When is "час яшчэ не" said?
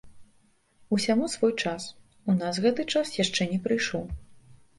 2.95-3.61